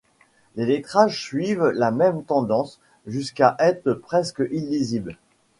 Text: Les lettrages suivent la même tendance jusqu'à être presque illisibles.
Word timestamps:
Les 0.55 0.65
lettrages 0.65 1.21
suivent 1.21 1.67
la 1.75 1.91
même 1.91 2.23
tendance 2.23 2.79
jusqu'à 3.05 3.55
être 3.59 3.93
presque 3.93 4.41
illisibles. 4.49 5.15